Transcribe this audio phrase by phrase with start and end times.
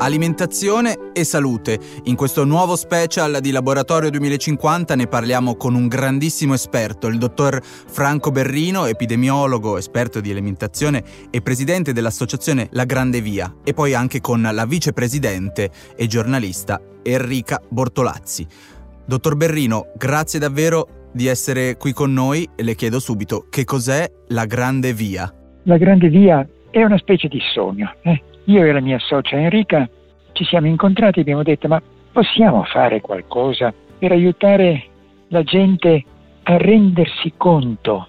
[0.00, 1.76] Alimentazione e salute.
[2.04, 7.60] In questo nuovo special di Laboratorio 2050 ne parliamo con un grandissimo esperto, il dottor
[7.60, 14.20] Franco Berrino, epidemiologo, esperto di alimentazione e presidente dell'associazione La Grande Via, e poi anche
[14.20, 18.46] con la vicepresidente e giornalista Enrica Bortolazzi.
[19.04, 24.08] Dottor Berrino, grazie davvero di essere qui con noi e le chiedo subito che cos'è
[24.28, 25.28] La Grande Via.
[25.64, 27.92] La Grande Via è una specie di sogno.
[28.02, 28.22] Eh?
[28.48, 29.86] Io e la mia socia Enrica
[30.32, 31.82] ci siamo incontrati e abbiamo detto ma
[32.12, 34.84] possiamo fare qualcosa per aiutare
[35.28, 36.02] la gente
[36.44, 38.08] a rendersi conto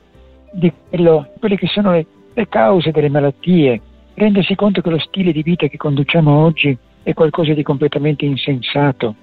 [0.54, 3.82] di quello, quelle che sono le, le cause delle malattie,
[4.14, 9.16] rendersi conto che lo stile di vita che conduciamo oggi è qualcosa di completamente insensato,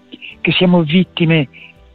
[0.43, 1.49] che siamo vittime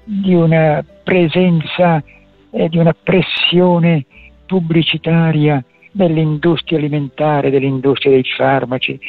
[0.04, 2.04] di una presenza
[2.50, 4.04] e di una pressione
[4.48, 9.00] pubblicitaria dell'industria alimentare, dell'industria dei farmaci,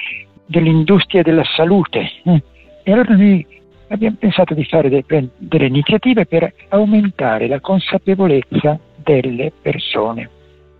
[0.46, 2.10] dell'industria della salute.
[2.24, 2.42] Eh.
[2.82, 3.46] E allora noi
[3.88, 10.28] abbiamo pensato di fare delle, delle iniziative per aumentare la consapevolezza delle persone.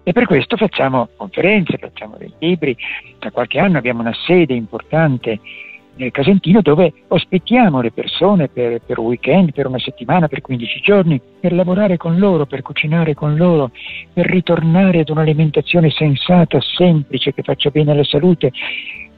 [0.05, 2.77] E per questo facciamo conferenze, facciamo dei libri,
[3.21, 5.39] da qualche anno abbiamo una sede importante
[5.97, 10.81] nel Casentino dove ospitiamo le persone per, per, un weekend, per una settimana, per 15
[10.81, 13.71] giorni, per lavorare con loro, per cucinare con loro,
[14.13, 18.53] per ritornare ad un'alimentazione sensata, semplice, che faccia bene alla salute,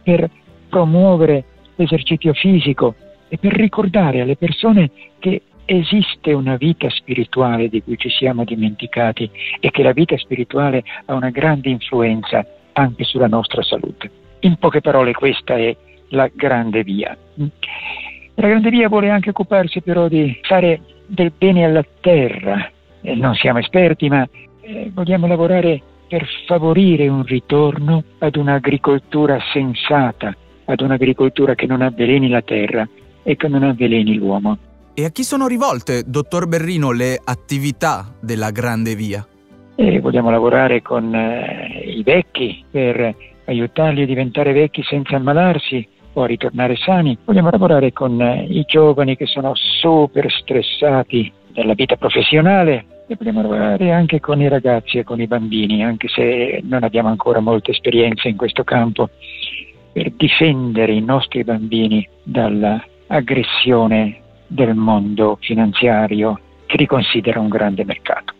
[0.02, 0.28] per
[0.68, 1.44] promuovere
[1.76, 2.94] l'esercizio fisico
[3.28, 9.30] e per ricordare alle persone che esiste una vita spirituale di cui ci siamo dimenticati
[9.60, 14.10] e che la vita spirituale ha una grande influenza anche sulla nostra salute.
[14.40, 15.74] In poche parole questa è
[16.14, 17.16] la grande via.
[18.36, 22.70] La grande via vuole anche occuparsi però di fare del bene alla terra.
[23.02, 24.26] Eh, non siamo esperti, ma
[24.62, 30.34] eh, vogliamo lavorare per favorire un ritorno ad un'agricoltura sensata,
[30.64, 32.88] ad un'agricoltura che non avveleni la terra
[33.22, 34.58] e che non avveleni l'uomo.
[34.94, 39.26] E a chi sono rivolte, dottor Berrino, le attività della Grande Via?
[39.74, 43.14] E vogliamo lavorare con eh, i vecchi per
[43.46, 45.86] aiutarli a diventare vecchi senza ammalarsi,
[46.22, 47.18] a ritornare sani.
[47.24, 53.42] Vogliamo lavorare con eh, i giovani che sono super stressati dalla vita professionale e vogliamo
[53.42, 57.70] lavorare anche con i ragazzi e con i bambini, anche se non abbiamo ancora molta
[57.70, 59.10] esperienza in questo campo,
[59.92, 68.33] per difendere i nostri bambini dall'aggressione del mondo finanziario che li considera un grande mercato.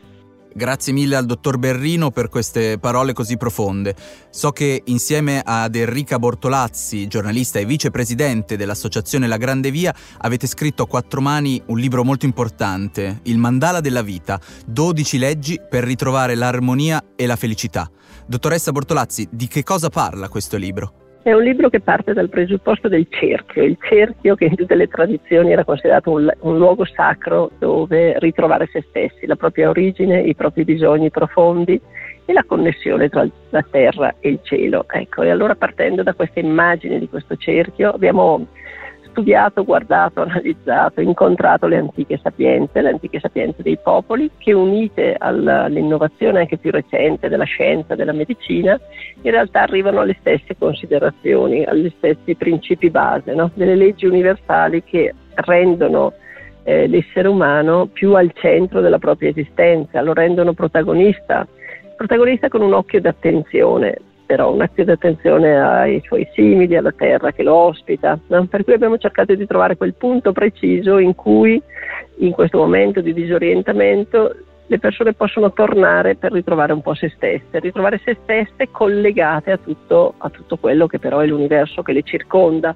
[0.57, 3.97] Grazie mille al dottor Berrino per queste parole così profonde.
[4.31, 10.85] So che insieme ad Enrica Bortolazzi, giornalista e vicepresidente dell'associazione La Grande Via, avete scritto
[10.85, 16.37] a quattro mani un libro molto importante, Il Mandala della Vita, 12 leggi per ritrovare
[16.37, 17.91] l'armonia e la felicità.
[18.25, 21.04] Dottoressa Bortolazzi, di che cosa parla questo libro?
[21.25, 24.89] È un libro che parte dal presupposto del cerchio, il cerchio che in tutte le
[24.89, 30.35] tradizioni era considerato un, un, luogo sacro dove ritrovare se stessi, la propria origine, i
[30.35, 31.81] propri bisogni profondi
[32.27, 34.85] e la connessione tra la terra e il cielo.
[34.87, 38.47] Ecco, e allora partendo da questa immagine di questo cerchio abbiamo
[39.15, 46.41] studiato, guardato, analizzato, incontrato le antiche sapienze, le antiche sapienze dei popoli, che unite all'innovazione
[46.41, 48.79] anche più recente della scienza, della medicina,
[49.23, 53.51] in realtà arrivano alle stesse considerazioni, agli stessi principi base, no?
[53.55, 56.13] delle leggi universali che rendono
[56.65, 61.47] eh, l'essere umano più al centro della propria esistenza, lo rendono protagonista,
[61.97, 67.33] protagonista con un occhio d'attenzione, però un attimo di attenzione ai suoi simili, alla terra
[67.33, 68.47] che lo ospita, no?
[68.47, 71.61] per cui abbiamo cercato di trovare quel punto preciso in cui
[72.19, 74.35] in questo momento di disorientamento
[74.67, 79.59] le persone possono tornare per ritrovare un po' se stesse, ritrovare se stesse collegate a
[79.59, 82.75] tutto, a tutto quello che però è l'universo che le circonda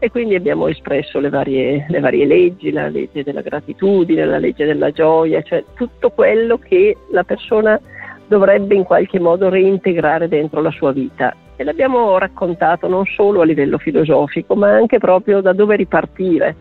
[0.00, 4.64] e quindi abbiamo espresso le varie, le varie, leggi, la legge della gratitudine, la legge
[4.64, 7.80] della gioia, cioè tutto quello che la persona
[8.28, 11.34] dovrebbe in qualche modo reintegrare dentro la sua vita.
[11.56, 16.54] E l'abbiamo raccontato non solo a livello filosofico, ma anche proprio da dove ripartire,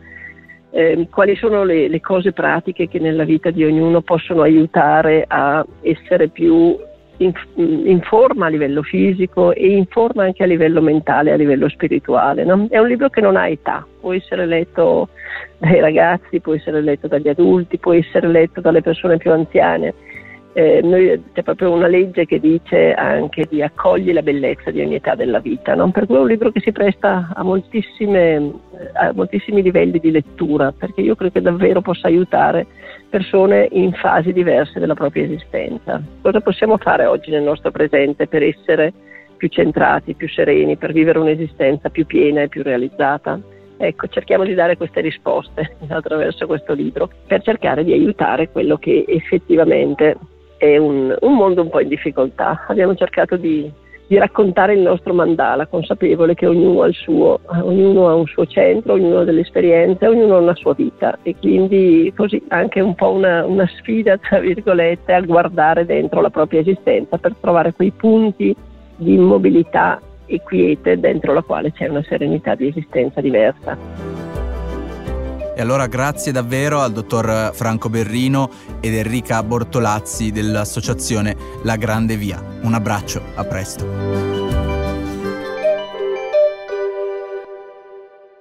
[0.71, 5.63] eh, quali sono le, le, cose pratiche che nella vita di ognuno possono aiutare a
[5.81, 6.75] essere più
[7.17, 11.69] in, in, forma a livello fisico e in forma anche a livello mentale, a livello
[11.69, 12.43] spirituale.
[12.43, 12.67] No?
[12.69, 15.09] È un libro che non ha età, può essere letto
[15.57, 19.93] dai ragazzi, può essere letto dagli adulti, può essere letto dalle persone più anziane
[20.57, 24.95] eh, noi, c'è proprio una legge che dice anche di accogli la bellezza di ogni
[24.95, 25.91] età della vita, no?
[25.91, 28.51] per cui è un libro che si presta a, a moltissimi
[29.61, 32.65] livelli di lettura, perché io credo che davvero possa aiutare
[33.07, 36.01] persone in fasi diverse della propria esistenza.
[36.23, 38.91] Cosa possiamo fare oggi nel nostro presente per essere
[39.37, 43.39] più centrati, più sereni, per vivere un'esistenza più piena e più realizzata.
[43.77, 49.05] Ecco, cerchiamo di dare queste risposte attraverso questo libro per cercare di aiutare quello che
[49.07, 50.17] effettivamente
[50.57, 52.65] è un, un mondo un po' in difficoltà.
[52.67, 53.71] Abbiamo cercato di,
[54.07, 58.45] di, raccontare il nostro mandala, consapevole che ognuno ha il suo, ognuno ha un suo
[58.45, 62.95] centro, ognuno ha delle esperienze, ognuno ha una sua vita e quindi così anche un
[62.95, 67.91] po' una, una sfida, tra virgolette, a guardare dentro la propria esistenza per trovare quei
[67.91, 68.55] punti
[68.95, 73.96] di immobilità e quiete dentro la quale c'è una serenità di esistenza diversa.
[75.57, 82.39] E allora grazie davvero al dottor Franco Berrino ed Enrica Bortolazzi dell'associazione La Grande Via.
[82.61, 83.83] Un abbraccio, a presto.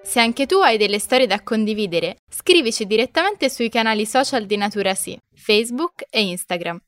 [0.02, 4.94] Se anche tu hai delle storie da condividere, scrivici direttamente sui canali social di Natura
[4.94, 6.78] Sì, Facebook e Instagram.